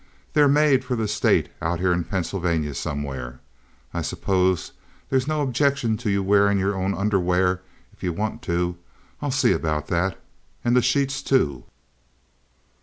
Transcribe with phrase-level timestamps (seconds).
[0.33, 3.39] "They're made for the State out here in Pennsylvania somewhere.
[3.93, 4.71] I suppose
[5.11, 7.61] there's no objection to your wearing your own underwear
[7.93, 8.77] if you want to.
[9.21, 10.19] I'll see about that.
[10.65, 11.65] And the sheets, too.